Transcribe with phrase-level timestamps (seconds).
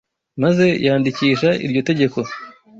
[0.41, 2.19] maze yandikisha iryo tegeko